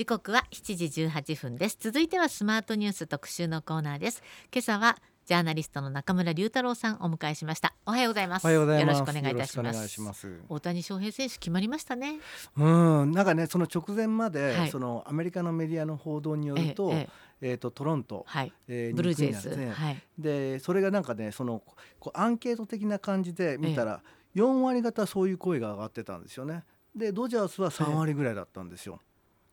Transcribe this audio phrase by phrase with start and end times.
[0.00, 1.76] 時刻は7時18分です。
[1.78, 4.22] 続いてはスマートニュース特集のコーナーです。
[4.50, 7.74] 今朝はジャーナリストの中村龍太郎さんお迎えしました。
[7.84, 8.50] おはようございます。
[8.50, 9.60] よろしくお願いいたし
[10.00, 10.40] ます。
[10.48, 12.18] 大谷翔平選手決まりましたね。
[12.56, 12.64] う
[13.04, 17.10] んなんかねその直前まで、はい、そのアメリカのメディアの報道によると、え
[17.42, 18.54] ええーと、トロント、はい。
[18.68, 21.62] えー、ブルージェイズ、ね、はい、でそれがなんかねその
[21.98, 24.00] こうアンケート的な感じで見たら、
[24.34, 26.64] ええ、4割方そういう声が上がってたんですよね。
[26.96, 28.98] でドジャースは3割ぐらいだったんですよ。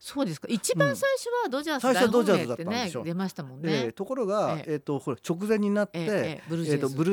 [0.00, 0.46] そうですか。
[0.48, 6.66] 一番最初はドジャース大本命ってね、出ましたもんね、えー、ところが、えー、えー、とほら直前になって、えー、ブルー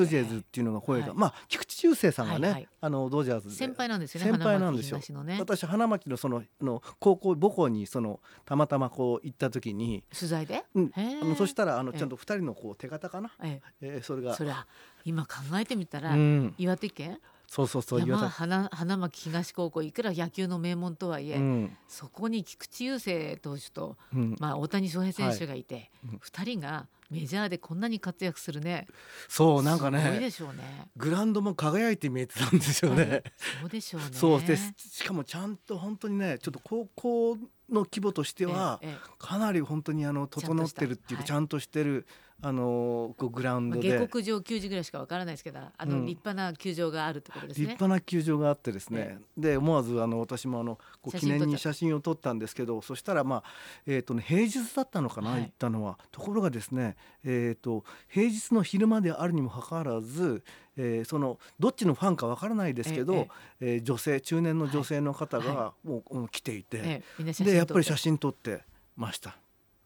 [0.08, 14.36] ジェイズっていうのが声が、まあ菊池雄星さんがね、はいはい、あのドジャース先輩なんですよね先輩なんですよ、ね、私花巻のそのの高校母校にそのたまたまこう行った時に取材で、うん、あのそしたらあのちゃんと二人のこう手形かな、えー、えー、それが。
[14.36, 14.68] それは
[15.04, 17.20] 今考えてみたら、うん、岩手県？
[17.48, 28.88] そうそうそう山花花巻東高校いくら野球の名門とはいえ、うん、そこに菊池雄星投手と、うん、まあ、大谷翔平選手がいて、はい、2人がメジャーでこんなに活躍するね。
[29.30, 30.88] そうなんかねすごいでしょうね。
[30.98, 33.24] グラウンドも輝いて見えてたんですよね、はい、
[33.62, 34.08] そうでしょうね。
[34.12, 37.38] そうですしかもちゃんと本当にねちょっと高校
[37.70, 38.80] の規模としては、
[39.18, 42.06] かなり本当にあの整ってるっていうかちゃんとしてる、
[42.46, 53.44] あのこうグラウンドで、まあ、下克上球児ぐらいしかわからないですけどあの立派な球場があるってことですね、立派な球場があってですね、で思わずあの私もあのこう記念に写真を撮ったんですけどそしたらまあ、
[53.88, 55.98] えーとね、平日だったのかな、はい、行ったのは。
[56.12, 60.44] ところがですね、えーと、平日の昼間であるにもかかわらず、
[60.78, 63.28] えー、そのどっちのファンかわからないですけど、ええ
[63.62, 67.02] えー、女性中年の女性の方がもう、はい、来ていて、
[67.40, 68.62] でやっぱり写真撮って
[68.96, 69.36] ました。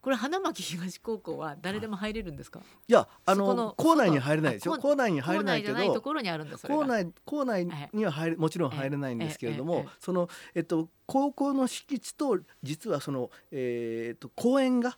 [0.02, 2.62] これ花巻東高校は誰でも入れるんですか？
[2.88, 4.78] いやあの校内に入れないですよ。
[4.78, 5.74] 校内に入れないけど。
[6.02, 14.98] 校内校内には入れもちろん入れないんですけれども、そのえっと高校の敷地と実はそのえっと公園が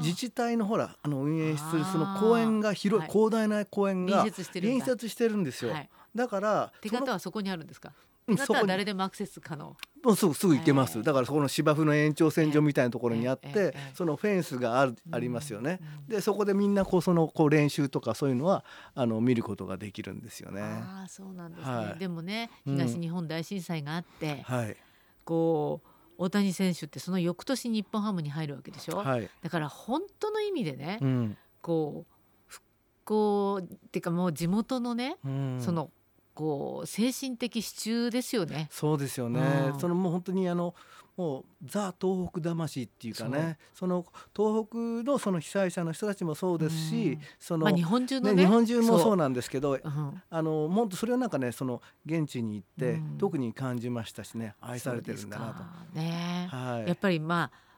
[0.00, 5.74] 自治体のほらあの運営するその公園が広い広大な公園が隣接してるんですよ。
[6.14, 7.92] だから手形はそこにあるんですか？
[8.28, 18.64] だったら誰でもアクセス可能もうすぐすぐ行けます、だからそこの芝生の延長線上みたいなところにあって、そのフェンスがある、ありますよね、でそこでみんなこうそのこう練習とかそういうのは
[18.94, 20.60] あの見ることができるんですよね。
[20.62, 24.76] あそうなんですね、でもね東日本大震災があって、はい、
[25.24, 25.88] こう
[26.18, 32.12] 大谷選手ってその翌年日本ハムに入るわけでしょ、はい、だから本当の意味でね、うん、こう
[32.46, 32.64] 復
[33.04, 35.90] 興っていうかもう地元のね、うん、その
[36.34, 38.68] こう精神的支柱ですよね。
[38.70, 39.40] そうですよね。
[39.72, 40.74] うん、そのもう本当にあの
[41.16, 49.16] もうザ東北魂っていうかねその東北のその被災者の人たちもそうですし、うん、その、まあ、日本中の、ね、日本中もそう。
[49.16, 55.98] なんですけど、うん、あのもっとそれはなんかねその現地に行って、特に感じましたしね愛されてるんだなと。
[55.98, 57.72] ね、はい、やっぱりまあ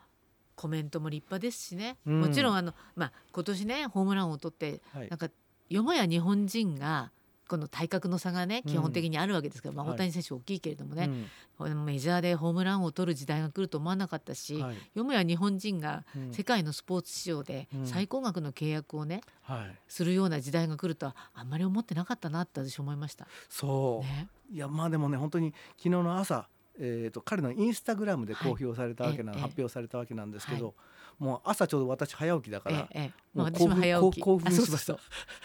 [0.54, 5.28] コメントも立派ですしね、もちろんあの、まあ、今年ねホームランを取って、はい、なんか
[5.68, 7.10] よもや日本人が
[7.48, 11.10] この体格の差がね基本的にあるわけですけど、まあ、大谷選手大きいけれどもね、
[11.58, 19.56] はい、メジャーでホームランを取る時代が来ると思わなかったし、はい、よもや日本人が世界のスポーツ市場で最高額の契約をね、うん、
[19.88, 23.26] するような時代が来るとはあんまり思ってなかったなって私思いました。
[23.48, 30.74] そう、ね、いやまあでもね本当に昨日の朝えーと、彼のインスタグラムで公表されたわけな、はい、発表されたわけなんですけど、はい、
[31.18, 34.20] もう朝ちょうど私早起きだから、ええまあ、私も早起き。
[34.20, 34.98] 興奮しました。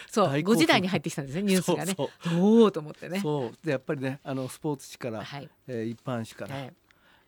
[0.09, 1.95] そう5時台に入ってきたんですねニュースがね。
[2.39, 3.19] おおと思ってね。
[3.19, 3.65] そう。
[3.65, 6.73] でやっぱりねあのスポーツ紙から、はい、えー、一般紙から、え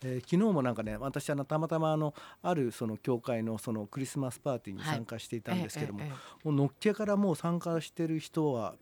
[0.03, 0.17] え。
[0.17, 8.75] ー、昨日もなんかね私あのたまたまあのあるその教会のそのクリスマスパーティーに参加していたんですけども、はいええ、もうのっけからもう参加してる人は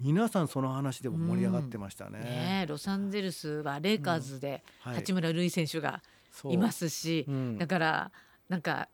[0.00, 2.18] 皆さんその話でも盛り上がってましたね。
[2.18, 2.24] うん。
[2.24, 6.02] ね、ロサンゼルスはレイカーズで八村塁選手が
[6.44, 8.12] いますし、うん、だから
[8.48, 8.88] なんか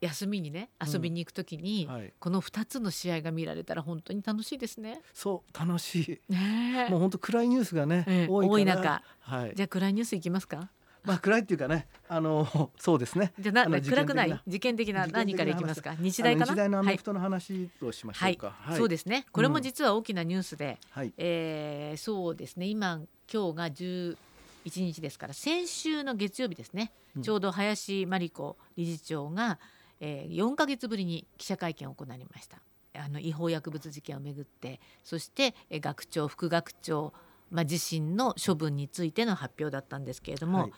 [0.00, 1.94] 休みにね遊びに行くときに、うん。
[1.94, 5.00] はい、この2つの試合が見られたら本当に楽しいですね。
[5.14, 6.32] そう楽しい。
[6.32, 10.70] ね、もう本当暗いニュースがね、えー、多い中、はい、じゃあ暗いニュースいきますか？
[11.08, 13.32] まあ暗いっていうかね、あのそうですね。
[13.40, 15.94] じゃな暗くない事件的な何からいきますか？
[15.98, 16.52] 日大かな？
[16.52, 18.54] 日大のアメフトの話をしましょうか。
[18.60, 19.24] はい、そうですね。
[19.32, 22.66] これも実は大きなニュースで、うん、えー、そうですね。
[22.66, 23.00] 今
[23.32, 24.18] 今日が十
[24.66, 26.92] 一日ですから先週の月曜日ですね。
[27.16, 29.58] うん、ちょうど林真理子理事長が、
[30.00, 32.58] えー、4か月ぶりに記者会見を行いました。
[32.94, 37.14] あの違法薬物事件をめぐってそして、え学長副学長
[37.50, 40.72] まあ、自身の処分についての発表だったんですけれども、はい、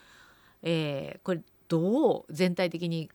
[0.63, 3.11] えー、これどう全体的に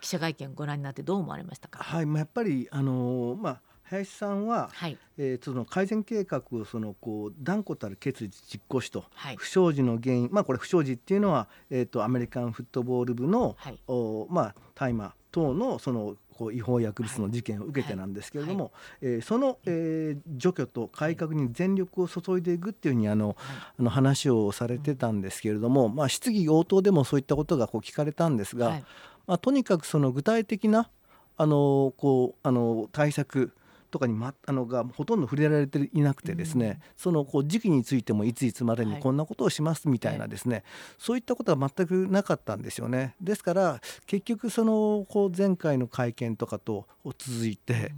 [0.00, 1.82] 記者会見をご覧になってどう思われましたか？
[1.82, 18.70] はい、まあ、やっぱりあのー、まあ林さんは、はい、えー、その改善計画をそのこう断固たる決意実行しと、はい、不祥事の原因まあこれ不祥事っていうのは、えーと、アメリカンフットボール部の、はい、おまあ大麻等のそのこう違法薬物の事件を受けてなんですけれども、は
[19.02, 23.36] えー、その、えー、除去と改革に全力を注いでいくっていうふうにあの、はい、
[23.80, 28.80] あの話をされてたんですけれども、まあ、質疑応答でもそういったことがこう聞かれたんですが、
[29.26, 30.88] まあ、とにかくその具体的な
[31.36, 33.52] あのこうあの対策
[33.90, 40.64] とかに、ま、あのがほとんど触れられていなくてですね、うん、そのこう時期についてもいついつまでにこんなことをしますみたいなですね、はい、
[40.98, 43.14] そういったことは全くなかったんですよね。
[43.20, 46.86] ですから結局そのこう前回の会見とかと
[47.18, 47.88] 続いて、うん。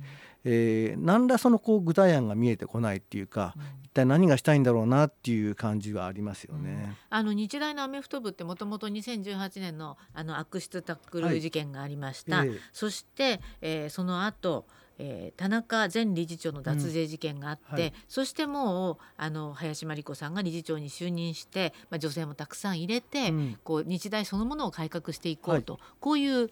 [0.44, 6.70] えー、何らそのこう具体案が見えてこないっていうか、うん、一体何がしたいんだろうなっていう感じはありますよね。
[6.70, 12.38] うん、あの日大のアメフト部ってもともと2018年のあの悪質タックル事件がありました。
[12.38, 12.50] はいえ。
[12.52, 14.66] ー、そして、えー、その後
[15.02, 26.50] えー、田中前理事長の脱税事件があって、うんはい、そしてもうあの林真理子さんが理事長に就任して、まあ、女性もたくさん入れて、うん、こう日大そのものを改革していこうと、はい、こういう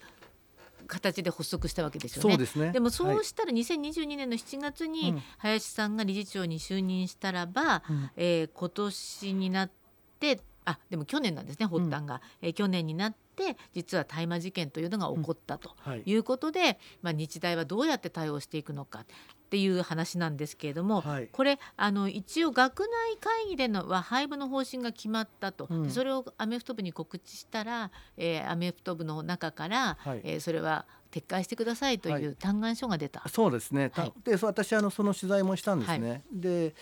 [0.87, 2.39] 形で発足したわけですよね。
[2.39, 9.71] で、ね、もそうしたら2022年の7月に林さんが理事長に就任したらば、うん、えー、今年になっ
[10.19, 15.71] てあでも去年なんですね発端が、うん、えー、去年になって実は大麻事件というのが起こったと
[16.05, 16.15] い。
[16.15, 19.05] うことで、うんはい、まあ、日大はどうやって対応していくのかっ
[19.49, 22.89] ていう話なんですけれども、はい、これあの一応学内
[23.19, 36.75] 会議でのは廃部の方針が決まったと、うん、それをアメフト部に告知したら、えー、アメフト部の中から、はい、えー、それは撤回してくださいという嘆願書が出た、はい、そうですね、はい、で私あのその取材もしたんですね、はい、で、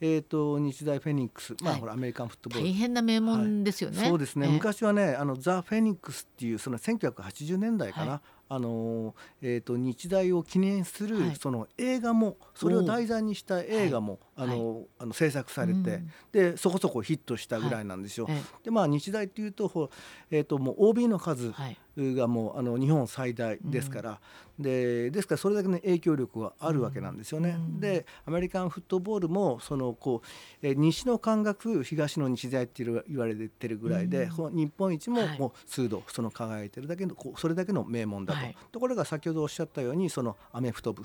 [0.00, 2.68] えーと、日大フェニックス、まあ、ほらアメリカンフットボール。
[2.68, 18.28] 大変な名門ですよね、そうですね、えー、昔はねあのザ・フェニックスっていうその1980年代かな、あのえーと、日大を記念する、その映画もそれを題材にした映画も、あの、あの制作されて、うん、でそこそこヒットしたぐらいなんですよ。
[18.62, 19.90] でまあ日大っていうと,、
[20.30, 21.52] えーと、もう OB の数
[21.96, 24.20] がもうあの日本最大ですから、
[24.58, 27.50] うん、でですからそれだけの影響力があるわけなんですよね。
[27.50, 38.40] うん、でアメリカンフットボールもそのこう、えー、西の感覚東の日大って言われてるぐらいで、日本一ももう数度その輝いてるだけのそれだけの名門だと。
[38.40, 41.04] はい、ところが先ほどおっしゃったようにそのアメフト部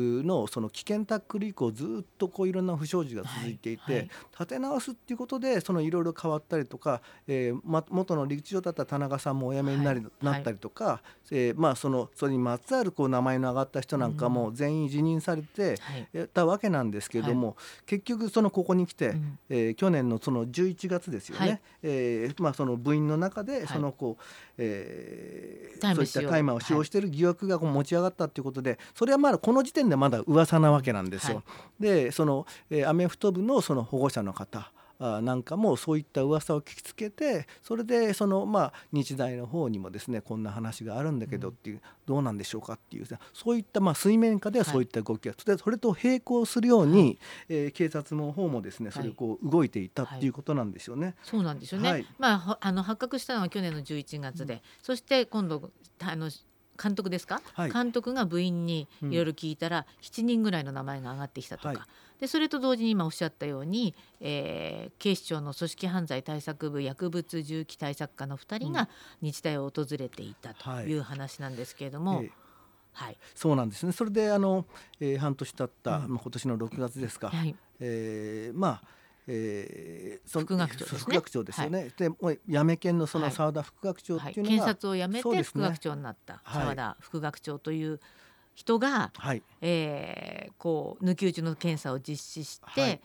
[0.00, 15.76] のその危険タックル以降ずっとこういろんな不祥事が続いていて、はいはい、立て直すっていうことでそのいろいろ変わったりとか、えーま、元の理事長だった田中さんもお辞めになり、はい、なったりとか、えー、まあそのそれにまつわるこう名前の上がった人なんかも全員辞任されて
[16.34, 17.56] たわけなんですけれども、
[17.86, 24.22] 結局そのここに来て、うえー、去年のその11月ですよね、はい、えー、まあその部員の中でそのこう、
[24.58, 31.36] えー、そういった大麻を使用している疑惑がこう持ち上がったということでそれはまだこの時点でまだ噂なわけなんですよ。
[31.36, 31.42] は
[31.80, 50.28] い、でその、えー、アメフト部のその保護者の方あなんかもそういった噂を聞きつけてそれでそのまあ日大の方にもですねこんな話があるんだけどっていう、どうなんでしょうかっていうそういったまあ水面下ではそういった動きが、はい、それと並行するように、はい、えー、警察の方もですねそれをこう動いていたってい。
[50.28, 51.14] うことなんですよね。
[51.22, 55.70] そうなんですよね、まああの発覚したのは去年の11月で、うん、そして今度
[56.00, 56.30] あの
[56.80, 61.78] 監督ですか、はい、監督が部員にいろいろ聞いたら、うん、7人ぐらいの名前が上がってきたとか、はい、
[62.20, 68.88] でそれと同時に今おっしゃったように、えー、警視庁の組織犯罪対策部薬物銃器対策課の2人が
[69.22, 70.98] 日大を訪れていたとい。
[70.98, 72.16] う話なんですけれども。
[72.16, 72.32] はい、
[72.92, 73.92] はい、そうなんですね。
[73.92, 74.66] それであの、
[75.00, 78.82] えー、半年経った、うん、まあ、今年の6月ですか、はい、えー、まあ
[79.28, 80.98] えー、副学長ですね。
[81.00, 81.78] 副学長ですよね。
[81.80, 88.00] はい、で、もうやめ県のその澤田副学長っていうのが、はい、検察を辞めて副学長になった澤田副学長という
[88.54, 93.00] 人が、はい、えー、こう抜き打ちの検査を実施して、はい、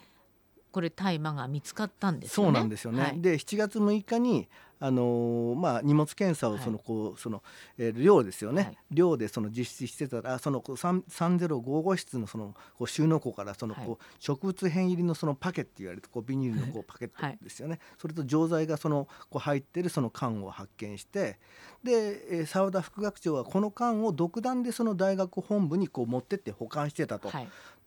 [0.72, 2.48] これ大麻が見つかったんですよね。
[2.48, 3.16] そうなんですよね。
[3.18, 4.48] で、7月6日に
[4.84, 7.44] あのまあ、荷物検査をそのこう、その、
[7.78, 21.38] えー、寮ですよね、はい、寮でその実施してたらその3055室のそのこう収納庫からそのこう、はい、植物片入りのそのパケって言われるこうビニールのこうパケットですよね、はい、それと錠剤がそのこう入ってるその缶を発見して
[21.84, 27.32] で澤、えー、田副学長はこの缶を独断でその大学本部にこう持ってって保管してたと。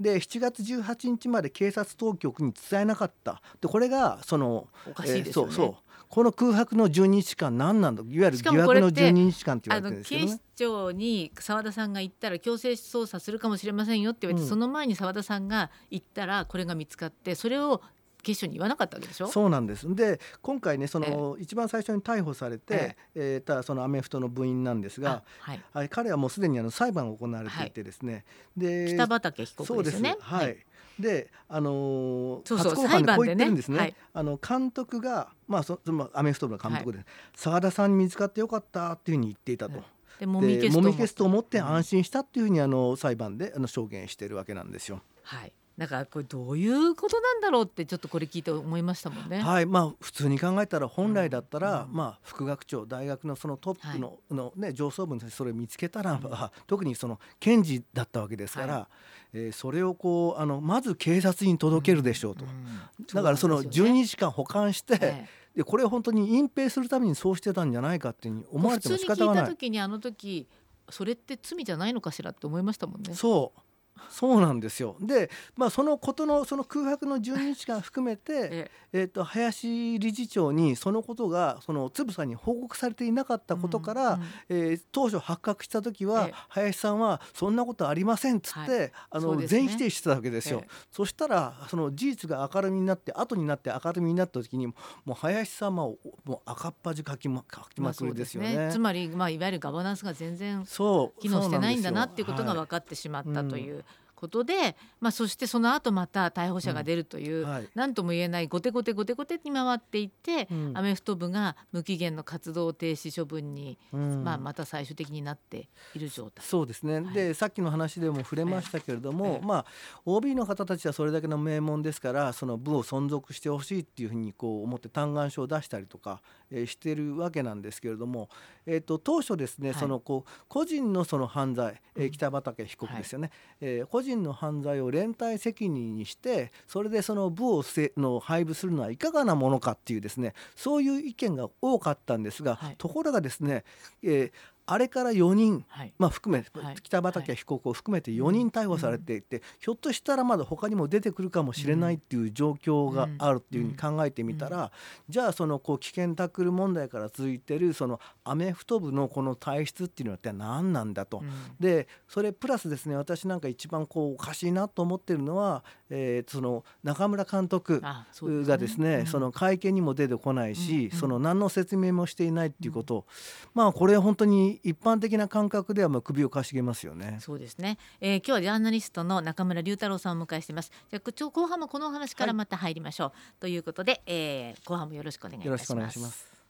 [0.01, 3.41] で7月18日まで警察当局に伝えなかった。
[3.61, 5.75] でこれがそのおかしいですよね、えー、そうそう。
[6.09, 8.03] この空白の12日間何なんだ？
[8.03, 17.83] いわゆる疑惑の12日間って言われてるんですけど、ね、警視庁に澤田さんが行ったら強制捜査するかもしれませんよって言われて、うん、その前に澤田さんが行ったらこれが見つかってそれを
[18.25, 19.29] 警視庁に言わなかったわけでしょ？
[19.29, 19.95] そうなんです。
[19.95, 23.37] で今回ねその、一番最初に逮捕されて、ええ。
[23.39, 28.25] ー、たそのアメフトの部員なんですが、はい、彼はもうすでにあの裁判が行われていてですね、
[28.57, 30.17] で北畠被告ですね。
[30.19, 30.57] はい、
[30.99, 33.77] で、あのー、初公判でこう言ってるんですね。
[33.77, 33.81] ね。
[33.81, 39.83] はい、あの監督が、まあ、そのアメフト部の監督で、はい、澤田さんに見つかってよかったっていうふうに言っていたと。
[40.19, 41.61] でもみ消すと思って。
[41.61, 45.03] 安心したっていうふうにあの裁判であの証言しているわけなんですよ。
[45.23, 45.53] はい。
[45.77, 49.41] だからこれどういうことなんだろうってちょっとこれ聞いて思いましたもんね。
[49.41, 56.21] はいまあ普通に考えたら本来だったら、うん、まあ副学長大学のそのトップの,、のね上層部にそれを見つけたら、うん、
[56.69, 58.89] 特にその検事だったわけですから、は
[59.35, 62.45] い、えー、それをこうあのまず警察に届けるでしょうと。
[62.45, 65.27] うん、だからその12時間保管して、
[65.57, 69.17] でこれを本当に隠蔽するためにそうしてたんじゃないかっていうに思われても仕方がない。
[69.17, 70.47] 普通に聞いた時にあの時
[70.91, 73.15] それって罪じゃないのかしらって思いましたもんね。
[73.15, 73.61] そう
[74.11, 74.97] そうなんですよ。
[75.01, 90.61] で、まあ、そのことのその空白の12日間含めてえーと林理事長にそのことがそのつぶさに報告されていなかったことから、えー、当初発覚した時は、林さんは「そんなことありません」っつって、はい、あの、ね、全否定してたわけですよ。
[90.63, 94.75] えー、そしたらその事実が明るみになって後になって明るみになった時にも
[95.09, 98.57] う林さんはもう赤っ端書きま書きまくりですよね。
[98.57, 98.73] ね。
[98.73, 103.84] つまり、まあ、いわゆるガバナンスが全然機能してないんだなっていうことが分かってしまったという。
[104.25, 116.45] はいことで、まあ、そしてその後また逮捕者が出るという、うんはい、何とも言えない後手後手後手後手に回っていって、うん、アメフト部が無期限の活動停止処分に、うん、まあ、また最終的になっている状態。
[116.45, 119.67] そうですね、はい、でさっきの話でも触れましたけれども、まあ、
[120.07, 126.23] OB の方たちはそれだけの名門ですからその部を存続してほしいっていうふうにこう思って嘆願書を出したりとか、
[126.55, 128.29] えー、してるわけなんですけれども、
[128.65, 133.31] えーと、当初ですね、はい、そのこう個人のその犯罪、えー、北畠被告ですよね、
[133.61, 143.65] はい、えー、個人の犯罪を連帯責任にしてそれでその部をせの配布するのはいかがなものかっていうですねそういう意見が多かったんですが、はい、ところがですね、
[144.03, 144.33] えー、
[144.67, 154.71] あれから4人、はい、まあ、含め、はい、北畠被告を含めて4人逮捕されていて、うん、ひょっとしたらまだ他にも出てくるかもしれないっていう状況があるっていうふうに考えてみたら、うんうん、
[155.09, 161.23] じゃあそのこう危険タックル問題から続いてるそのアメフト部のこの体質っていうのは一体何なんだと。
[161.61, 173.05] でそれプラスですね私なんか一番こうおかしいなと思ってるのは、えー、その中村監督がですねその会見にも出てこないし、その何の説明もしていないっていうこと、
[173.53, 177.19] まあこれ本当に一般的な感覚ではまあ首をかしげますよね。
[177.21, 180.71] そうですね、えー、今日はジャーナリストの中村龍太郎さんをお迎えしています。
[180.91, 186.44] じゃあ後半もこのお話からまた入りましょう、はい、ということで、えー、後半もよろしくお願いいたします。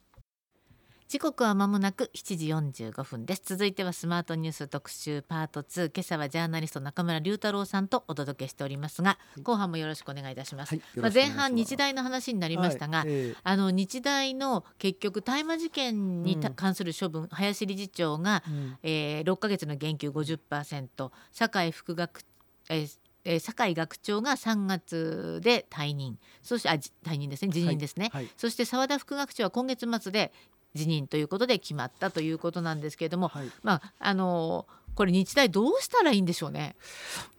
[1.07, 2.37] 時刻は間もなく7
[2.73, 3.43] 時45分です。
[3.45, 13.09] 続いてはスマートニュース特集パート2今朝はジャーナリスト中村龍太郎さんとお届けしておりますが、後半もよろしくお願いいたします、はい、まあ、前半日大の話になりましたが、はい。
[13.09, 22.23] えー、あの日大の結局大麻事件に関する処分、うん、林理事長が、うん、えー、6ヶ月の減給50%酒井副学
[22.71, 26.19] えーえー、酒井学長が3月で退任。
[26.43, 27.51] そしてあ退任ですね。
[27.51, 28.25] 辞任ですね、はい。
[28.25, 30.33] はい、そして澤田副学長は今月末で
[30.75, 36.77] 辞任ということで決まったということなんですけれども、はい、まああのこれ日大どうしたらいいんでしょうね？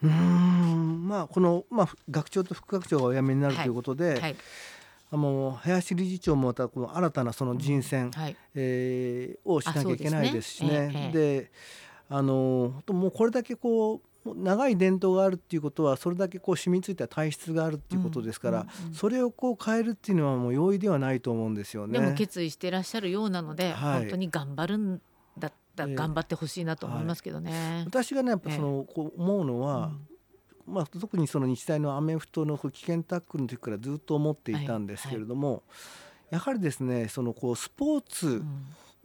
[0.04, 4.12] うんまあこのまあ学長と副学長がお辞めになるということで。
[4.12, 4.36] はいはい
[5.12, 10.72] あの林理事長もまたこの新たなその人選、うんはい、えー、をしなきゃいけないですしね。
[10.72, 11.52] で、ねええ、
[12.10, 22.00] あのもうこれだけこう長い伝統があるっていうことはそれだけこう染みついた体質があるっていうことですから、うんうん、それをこう変えるっていうのはもう容易ではないと思うんですよね。
[22.00, 25.02] でも決意していらっしゃるようなので、はい、本当に頑張るん
[25.38, 27.52] だったら頑張ってほしいなと思いますけどね。
[27.52, 29.92] えーはい、私がねやっぱその、こう思うのは、
[30.68, 35.62] うん、まあ、特にその日大のアメフトの危険タックルの時からずっと思っていたんですけれども、はい、
[36.32, 38.44] やはりですねそのこうスポーツ、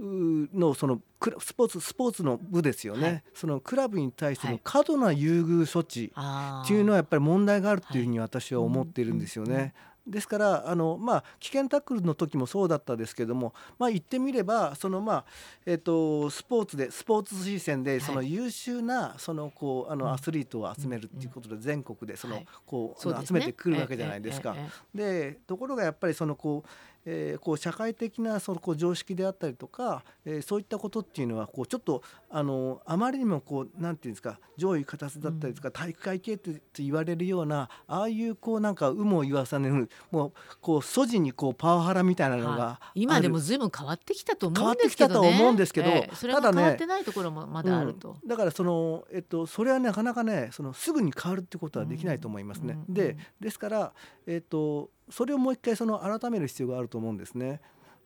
[0.01, 1.01] のその
[1.39, 9.75] スポーツスポーツの部ですよね、はい、そのクラブに対しての過度な優遇措置っていうのはやっぱり問題があるっていうふうに私は思っているんですよね。
[10.07, 15.25] ですからあの、まあ、危険タックルの時もそうだったですけども、まあ、言ってみればその、まあ
[15.67, 24.57] えーと、スポーツでスポーツ推薦でその優秀なそのこうあのアスリートを集めるっていうことで全国でその、こう、集めてくるわけじゃないですか。
[24.95, 26.69] でところがやっぱりそのこう
[27.05, 52.79] えー、こう社会的なそのこう常識であったりとか、えー、そういったことっていうのはこうちょっとあのあまりにもこうなんていうんですか上位形だったりとか、体育会系って言われるようなああいうこうなんか有無を言わさねるもうこう素地にこうパワハラみたいなのが、はい、今でもずいぶん変わってきたと思うんですけど、ね、変わってきたと思うんですけど、えー、ただね変わってないところもまだあると、うん、だからそのえっとそれはなかなかねそのすぐに変わるってことはできないと思いますね。
[52.89, 53.93] うん、でですから
[54.27, 57.61] えっとそれをもう一回その改める必要があると思うんですね。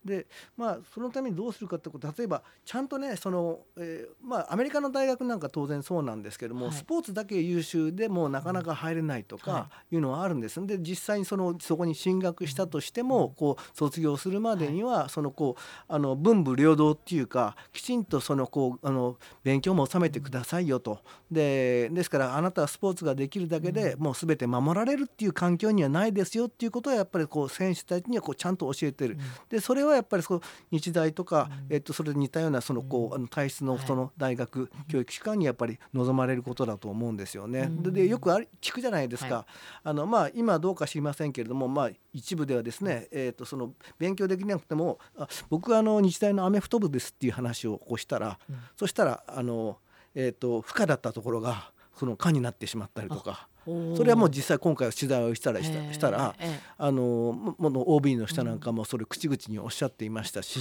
[0.05, 9.97] でまあそのためにどうするかってこと例えばちゃんとねその、えー、まあアメリカの大学なんか当然そうなんですけども、はい、スポーツだけ優秀でもなかなか入れないとかい。
[9.97, 20.99] うのはあるんです、はい、で実際にそのそこに進学したとしても、こう卒業するまでには、そのこうあの文武両道っていうかきちんとそのこうあの勉強も収めてくださいよと。
[21.31, 29.19] でですからあなたはスポーツができるだけでもう全て守られるっていう環境にはないですよっていうことはやっぱりこう選手たちにはこうちゃんと教えてる。
[29.49, 37.69] でそれはやっぱりその日大とか、えっと、それに似たようなそのこうあの体質のその大学、教育機関にやっぱり望まれることだと思うんですよね。
[37.71, 39.47] でよくあ聞くじゃないですか、
[39.83, 48.39] あのまあ、今どうか知りませんけれども、まあ、一部ではですね、えー、とその勉強できなくてもあ僕はあの日大のアメフト部ですっていう話をこうしたら、
[48.77, 49.79] そしたらあの、
[50.15, 53.49] えー、と不可だったところがその可になってしまったりとか。
[53.97, 56.35] それはもう実際今回取材をしたらしたら、
[56.77, 60.61] あのもの OB の人なんかもそれ口々におっしゃっていましたし、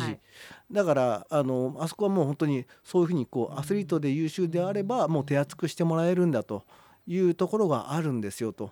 [0.72, 6.64] だからあのあそこはもう本当にそういうふうにこうアスリートで優秀であればもう手厚くしてもらえるんだと
[7.06, 8.72] いうところがあるんですよと。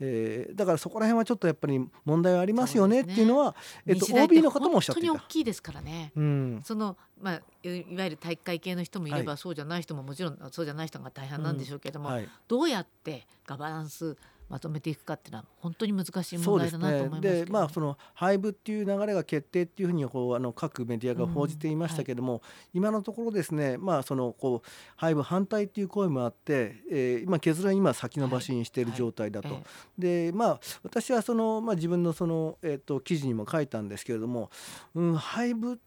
[0.00, 5.08] えー、だからそこら辺はちょっとやっぱり問題ありますよねっていうのは、ね、えっと、OB の方もおっしゃっていた。
[5.08, 12.14] 本当に大きいですからね、うん、そのまあ、いわゆる体育会系の人もいれば、そうじゃない人ももちろんそうじゃない人が大半なんでしょうけれども、うん。
[12.14, 14.16] はい、どうやってガバナンス
[14.48, 22.42] まとめていくかっていうのは本当に難しい問題だなと思いますで、ね、まあその廃部っていう流れが決定っていうふうにこうあの各メディアが報じていましたけれども、うんはい、
[22.74, 29.48] 今のところですねまあそのこう廃部反対っていう声もあって、えー、今結論今先延ばしにしている状態だと。
[29.48, 29.56] はい。
[29.56, 29.64] はい、
[29.98, 34.50] でまあ私はそのまあ自分のそのえっ、ー、と記事にも書いたんですけれども、
[34.94, 35.78] うん、廃部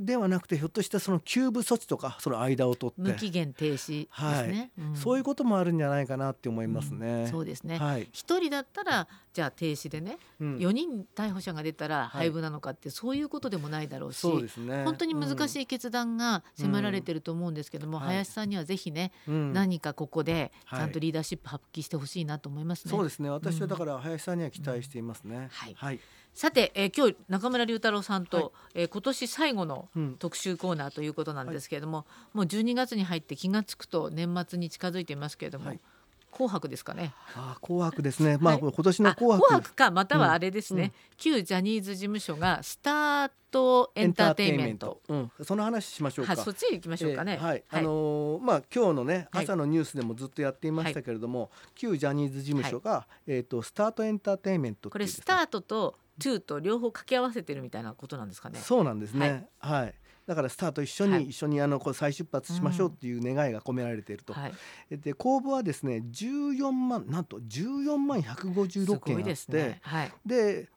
[0.00, 3.00] ではなくてひょっとしたその休部措置とかその間を取って。
[3.00, 4.70] 無期限停止ですね、はい。
[4.78, 7.06] うん、そういうこともあるんじゃないかなって思いますね。
[7.06, 7.78] うん、そうですね。
[7.78, 22.90] はい、一人だったらじゃあ停止でね、うん、4人逮捕者が出たら廃部なのかって、はい、そういうことでもないだろうし、そうですね、本当に難しい決断が迫られてると思うんですけども、林さんにはぜひね、何かここでちゃんとリーダーシップ発揮してほしいなと思いますね。
[22.90, 23.30] そうですね。
[23.30, 25.48] 私はだから林さんには期待していますね。
[25.52, 26.00] はい。
[26.38, 29.88] はいさて、えー、今日中村龍太郎さんと、はい、えー、今年最後の
[30.20, 35.80] 特集コーナーということなんですけれども、うんはい、もう12月に入って気が付くと年末に近づいていますけれども、はい、
[36.30, 37.12] 紅白ですかね。
[37.34, 38.38] あ紅白ですね。
[38.40, 39.46] まあ、今年の紅白。
[39.48, 45.00] 紅白かまたはあれですね、うん、旧ジャニーズ事務所がスタートエンターテインメント。
[45.08, 46.36] うん、その話しましょうか。
[46.36, 47.36] そっち行きましょうかね。
[47.40, 58.58] えー、はい、あのー、まあ今日のね朝のニュースでもずっとやっていましたけれども、旧ジャニーズ事務所が、えっ、とスタートエンターテインメント、ね、これスタートとトゥーと両方掛け合わせてるみたいなことなんですかね。
[58.58, 59.48] そうなんですね。
[59.58, 59.94] はい、はい。
[60.26, 64.40] だからスタート一緒に、はい、一緒にあのこう再出発しましょうっていう願いが込められていると、うん。
[64.40, 64.52] はい、
[64.90, 69.80] で公募はですね14万なんと14万156件あって、ね。
[69.82, 70.68] はい、で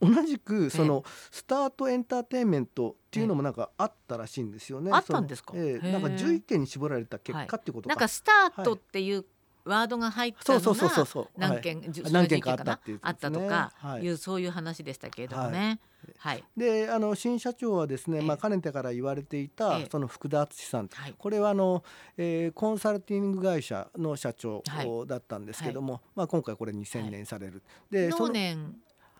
[0.00, 4.90] 同じくそのスタートエンターテインメントっていうのもなんかあったらしいんですよね。
[4.92, 5.52] あったんですか？
[5.54, 7.94] えー、なんか11件に絞られた結果っていうことか。
[7.94, 9.24] なんかスタートっていう
[9.66, 14.06] ワードが入ったのが何件何件かあったっていう、ね、あったとかい。
[14.08, 15.80] う、そういう話でしたけれどもね。
[16.18, 21.82] はい、であの新社長はですね、まあ、かねてから言われていた、その福田敦さん、これはあの、
[22.16, 24.62] えー、コンサルティング会社の社長
[25.06, 27.62] だったんですけども、まあ、今回これに専念される。
[27.90, 28.76] でその年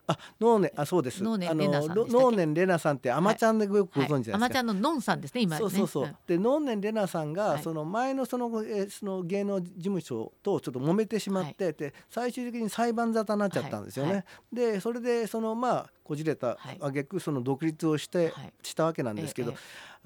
[0.06, 1.22] あ、ノーネあそうです。
[1.22, 4.36] ノーネレナさんノーレナさんってアマちゃんでよくご存知ですか？
[4.36, 6.16] アマちゃんのノンさんですね今そうそうそう。
[6.26, 14.24] でノーネンレナさんがその前のそのえその芸能事務所とちょっと揉めてしまってで最終的に裁判沙汰になっちゃったんですよね。
[14.52, 19.54] でそれでそのまあこじれた挙句その独立をしてしたわけなんですけど。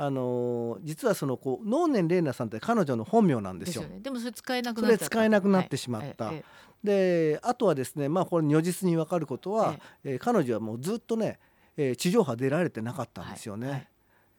[0.02, 3.84] あの実はそのこう能年玲奈さんって彼女の本名なんですよ。
[4.00, 6.32] でもそれ使えなくなっ使えなくなってしまった。
[6.82, 11.38] であとはですねまあこれ如実に分かることは、ええー、彼女はもうずっとね、
[11.76, 13.66] えー、地上波出られてなかったんですよね。
[13.66, 13.88] はいはい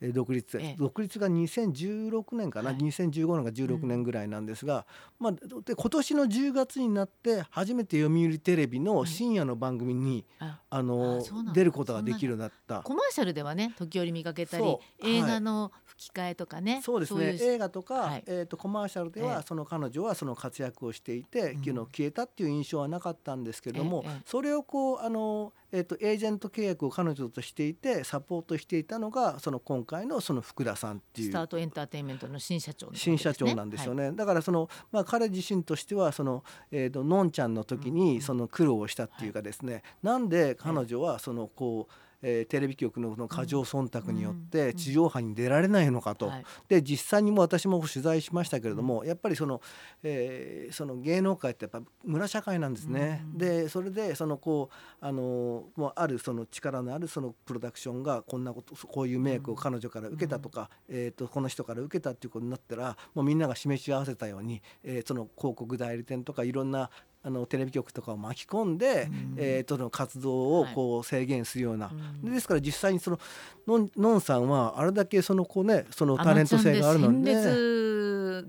[0.09, 4.85] 独立、ええ、独立が2016年かな、はい、2015年か16年ぐらいなんですが、
[5.19, 12.81] うん、まあ、で今年の10月になって初めて読売テレビの深夜の番組に、うん、あの出ることができるようになった。
[12.81, 17.37] コマーシャルではね時折見かけたり映画の吹き替えとかね、そうですね。
[17.39, 31.29] 映画とか、はい、えーと、コマーシャルでは、その彼女はその活躍をしていて、うん、消えたっていう印象はなかったんですけども、それをこうあのえーと、エージェント契約を彼女としていてサポートしていたのがその今回のその福田さんっていう。
[31.29, 46.31] スタートエンターテインメントの新社長、ね、新社長なんですよね、はい、だからその、まあ、彼自身としてはその、えーと、のんちゃんの時にその苦労をしたっていうかですね、うん、なんで彼女はそのこうえー、テレビ局のの過剰忖度によって地上波に出られないのかと、
[46.67, 49.61] で実際にも私も取材しましたけれども、やっぱりその,、
[50.03, 53.25] えー、その芸能界ってやっぱ村社会なんですね。
[53.33, 66.89] でそれでそのこうあのもうあるその力のあるそのプロダクションがこんなことこういうメイクを彼女から受けたとか、えー、とこの人から受けたっていうことになったらもうみんなが示し合わせたように、えー、その広告代理店とかいろんな
[67.23, 71.91] あのテレビ局とかを巻き込んで、うん、えー、との活動をこう制限するような、は
[72.23, 73.19] い、ですから実際にその
[73.67, 77.33] のんのんさんはあれだけそのこうねそのタレント性があるので、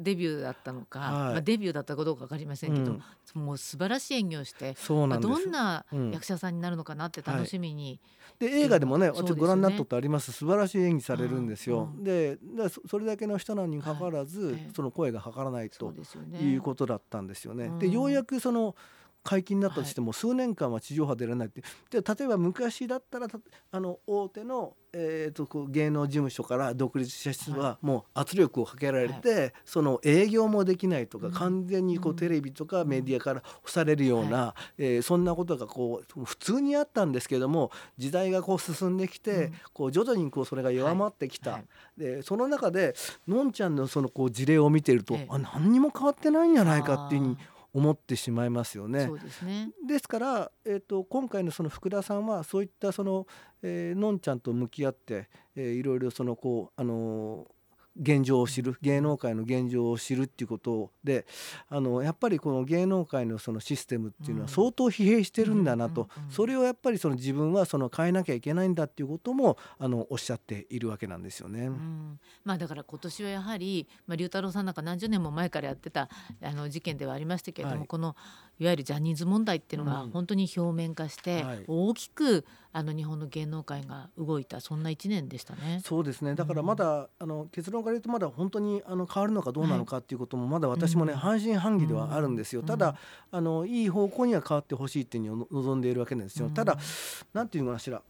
[0.03, 2.93] デビューだったのか、はい、まあ、デビューだったかどうか分かりませんけど、
[3.37, 8.01] うん、もう素晴らしい演技をしてそうなんどんな役者さんになるのかなって楽しみに、
[8.39, 10.33] で映画でもね私ご覧になったことあります。
[10.33, 11.91] 素晴らしい演技されるんですよ。
[11.95, 12.39] うん、で
[12.89, 15.93] それだけの人なのにかかわらず、はい、その声がはからないと
[16.41, 17.71] いうことだったんですよね。
[17.79, 18.62] でようやくその
[19.25, 21.63] 解禁になったとしても数年間は地上波出れないって。
[21.91, 23.29] で例えば昔だったら
[23.71, 41.61] あの大手の、えー、とこう芸能事務所から独立した人はもう圧力をかけられて、その営業もできないとか、完全にこうテレビとかメディアから干されるような、えー、そんなことがこう普通にあったんですけども時代がこう進んできて、こう徐々にこうそれが弱まってきた、
[41.97, 42.97] でその中で
[43.29, 47.39] のんちゃんのそのこう事例を見てると、あ何にも変わってないんじゃないかっていうふうに
[47.75, 49.09] 思ってしまいますよね。
[49.23, 53.27] ですねですから、えーと、今回のその福田さんはそういったその、
[53.63, 57.62] えー、のんちゃんと向き合って、えー、いろいろそのこうあのー
[58.01, 61.27] 現状を知る芸能界の現状を知るっていうことで
[61.69, 71.67] あのやっぱりこの芸能界のそのシステムっていうのは相当疲弊してるんだなと、それをやっぱりその自分はその変えなきゃいけないんだっていうこともあのおっしゃっているわけなんですよね。
[71.67, 76.09] うん、まあ、だから今年はやはり、まあ、龍太郎さんなんか何十年も前からやってた
[76.43, 78.17] あの事件ではありましたけれども、はい、この
[78.63, 85.81] いわゆるジャニーズ問題っていうのが本当に表面化して、大きくあの日本の芸能界が動いたそんな1年でしたね。
[85.85, 86.37] そうですね。
[86.37, 92.63] だからまだ、あの結論から言うとまだ本当にあの変わるのかどうなのかっていうこともまだ私もね、半信半疑ではあるんですよ。
[92.63, 92.97] ただ
[93.33, 96.49] あのいい方向には変わってほしいっていうに望んでいるわけなんですよ。
[96.49, 96.79] ただ
[97.35, 98.01] なんていうのかしら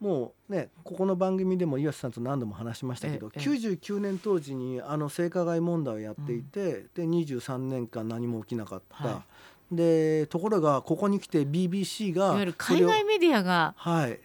[0.00, 9.08] もうねここの番組でも岩瀬さんと何度も話しましたけど、ええ、99年当時にあの性加害問題をやっていて、うん、で23年間何も起きなかった。
[9.08, 9.24] は
[9.72, 14.20] い、でところがここに来て BBC がいわゆる海外メディアがはい。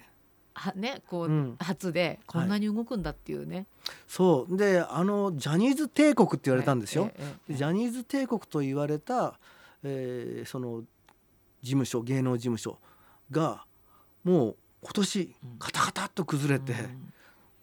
[0.53, 3.65] はねこう、うん、初でこんなに動くんだっていうね、はい、
[4.07, 4.57] そう。
[4.57, 7.09] であのジャニーズ帝国って言われたんですよ、
[7.49, 9.39] え、ジャニーズ帝国と言われた、
[9.83, 10.81] えー、その
[11.61, 12.77] 事務所芸能事務所
[13.31, 13.65] が
[14.23, 16.73] もう今年カタカタっと崩れて、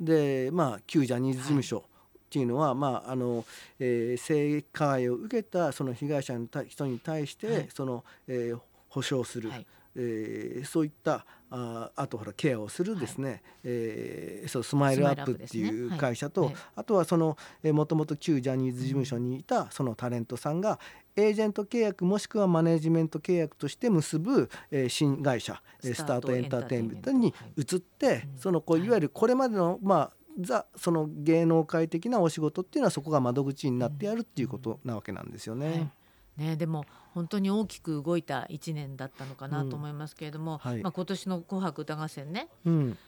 [0.01, 1.85] うん、でまあ旧ジャニーズ事務所、
[2.27, 3.45] っていうのは、まああの
[3.79, 20.81] えー、性加害を受けたその被害者の人に対して、はい、そのえー、保証する、はい、えー、そういったああとほらケアをするですね、はい、えー、そうスマイルアップっていう会社と、ねはい、あとはそのもともと旧ジャニーズ事務所にいたそのタレントさんが、
[21.17, 28.89] エージェント契約もしくはマネジメント契約として結ぶ、えー、新会社スタートエンターテインメントに移って、はい、そのこうい。
[28.89, 35.69] わゆるこれまでのまあザその芸能界的なお仕事っていうのはそこが窓口になってやるっていうことなわけなんですよね。
[35.69, 35.91] はい。
[36.37, 40.71] ね、でも本当に大きく動いた1年だったのかなと思いますけれども、うん。
[40.71, 42.99] はい、まあ、今年の「紅白歌合戦ね」うん。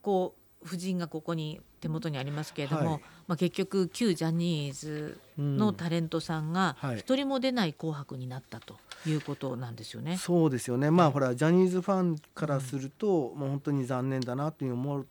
[0.00, 10.16] こう夫人がここに手元にありますけれども、はい、まあ、結局旧ジャニーズのタレントさんが一人も出ない「紅白」になったということなんですよね。
[10.16, 15.06] そうですよね、まあ、ほらジャニーズファンからすると、もう本当に残念だなという思う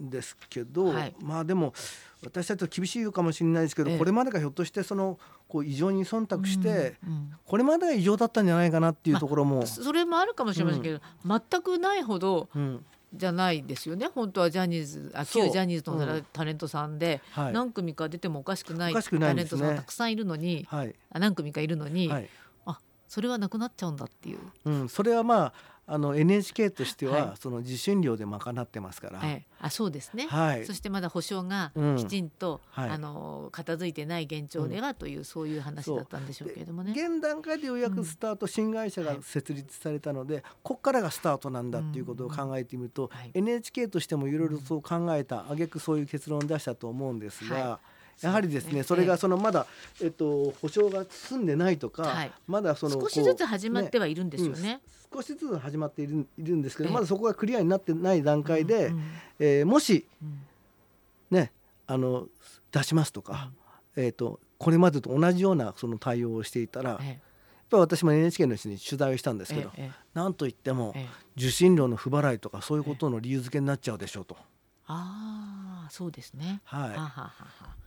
[0.00, 1.72] んですけど、はい、まあでも
[2.24, 12.48] 私たちと厳しいかもしれないですけど、ええ、これまでがひょっとしてそのこう異常に忖度して、うんうん、これまでが異常だったんじゃないかなっていうところも、まあ、それもあるかもしれませんけど、うん、全くないほど、
[13.16, 14.08] じゃないですよね。
[14.14, 22.28] 本当はジャニーズあ旧ジャニーズのタレントさんで、はい、何組か出てもおかしくないタレントさんたくさんいるのに、はい、何組かいるのに、はい、
[22.66, 24.38] あそれはなくなっちゃうんだっていう。
[24.64, 25.52] うん、それはまあ
[25.88, 36.92] あの NHK としては、その受信料で賄ってますから、ええ、あそうですね、はい、そしてまだ保証がきちんと、うんはい、あの片付いてない現状ではという、うん、そういう話だったんでしょうけれどもね。
[36.92, 47.78] 現段階でようやくスタート、うん、新会社が設立されたので、はい、ここからがスタートなんだっていうことを考えてみると、NHK としてもいろいろそう考えた挙句そういう結論を出したと思うんですが。
[48.22, 49.66] やはりですね、それがそのまだ、
[50.02, 54.62] えっと、保証が済んでないとか、はい、まだその少しずつ始まってはいるんですよね。
[54.62, 54.80] ね
[55.12, 59.02] うん、少しずつ始まっているいるんですけど、まだそこがクリアになってない段階で、うん、
[59.38, 60.38] えー、もし、うん、
[61.30, 61.52] ね
[61.86, 62.26] あの
[62.72, 63.50] 出しますとか、
[63.96, 67.20] えーと、これまでと同じようなその対応をしていたら、え
[67.68, 70.94] ぱ私も NHK の人に取材をしたんですけど、ええ、なんといっても
[71.36, 74.36] 受信料の不払いとかそういうことの理由付けになっちゃうでしょうと。
[74.88, 76.60] ああそうですね。
[76.64, 76.90] はい。
[76.90, 77.32] ははは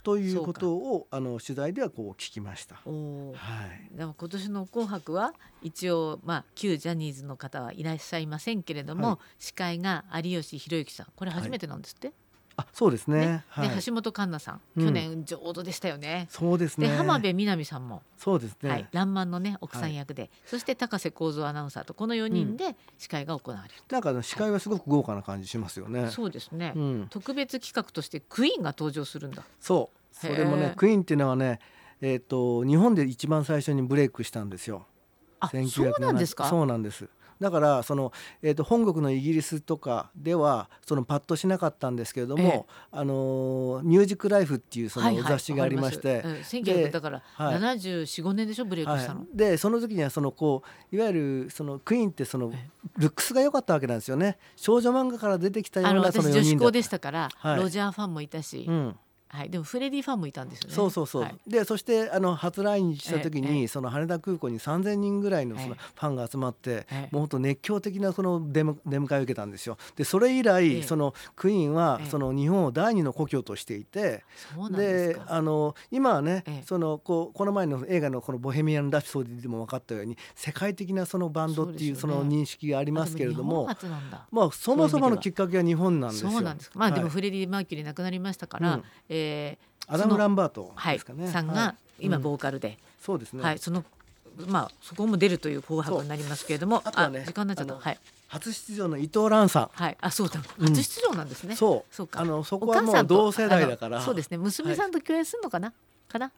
[0.03, 2.81] ということをあの取材ではこう聞きました。
[2.85, 3.95] おはい。
[3.95, 12.07] でも今年の紅白は一応まあ旧ジャニーズの方はいらっしゃいませんけれども、はい、司会が有吉弘行さんこれ初めてなんですって？
[12.07, 12.15] はい
[12.59, 13.19] あそうですね。
[13.19, 16.27] ねはい、で橋本環奈さん、去年上手でしたよね。
[16.29, 16.87] そうですね。
[16.87, 18.03] で浜辺美波さんも。
[18.17, 18.69] そうですね。
[18.69, 23.75] はい、らんまんのね奥さん役で、はい、そして高瀬幸三アナウンサーとこの4人で司会が行われる。
[23.89, 26.09] なんか司会はすごく豪華な感じしますよね。
[26.09, 29.43] そうですね、うん、特別企画としてクイーンが登場するんだ。
[29.59, 30.15] そう。
[30.15, 31.59] それもねクイーンっていうのはね、
[32.01, 34.85] えっ、ー、と日本で一番最初にブレイクしたんですよ。
[35.39, 36.49] あ、そうなんですか？
[36.49, 37.07] そうなんです。
[37.39, 49.21] だからその、えー、と本国のイギリスとかではそのパッとしなかったんですけれども「ええ、あのミュージックライフ」っていうその雑誌がありまして、はいはい、1900だから745年でしょブレイクしたの。
[49.21, 51.13] はい、でその時にはそのこういわゆ
[51.45, 52.51] るそのクイーンってその
[52.97, 54.37] ルックスが良かったわけなんですよね。
[54.55, 58.65] 少女漫画から出てきたようなその4人女子校でしたから、ロジャーファンもいたし。
[58.67, 58.95] うん
[59.31, 60.75] はい、でもフレディファンもいたんですよね。
[60.75, 61.21] そうそうそう。
[61.21, 69.77] はい、でそしてあの初来日した時に、その羽田空港に3,000人ぐらいのそのファンが集まって、もう本当熱狂的なその出迎えを受けたんですよ。
[69.95, 74.23] でそれ以来、そのクイーンはその日本を第二の故郷としていて、
[74.71, 83.69] であの今はね、そのこうこの前の映画のこのボヘミアン・ラプソディでも分かったように世界的なそのバンドっていうその認識がありますけれども、
[84.31, 86.31] まあそもそものきっかけは日本なんですよ。
[86.31, 93.83] そうなんですまあでもフレディ・マーキュリー亡くなりましたから、ええー、アダム・ランバートですかね、はい、さんが今ボーカルで、うん、そうですね、はい、その
[94.47, 97.75] まあそこも出るという紅白になりますけれどもあとね時間になっちゃった。
[97.75, 97.97] はい。
[98.29, 99.69] 初出場の伊藤蘭さん。
[99.73, 101.55] はい、あ、そうだ、 初出場なんですね。
[101.55, 102.21] そう、そうか。
[102.21, 104.01] あの、そこはもう同世代だから。
[104.01, 105.73] そうですね、娘さんと共演するのかな、
[106.07, 106.31] かな？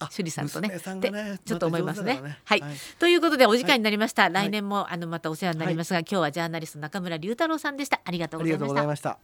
[0.00, 0.68] 趣里さんとね。
[1.12, 2.20] ねちょっと思いますね。
[2.20, 2.38] ね。
[2.44, 4.28] はい、はい、ということでお時間になりました。
[4.28, 8.00] 来年もあのまたお世話になりますが、今日はジャーナリスト中村龍太郎さんでした。
[8.04, 9.18] ありがとうございました。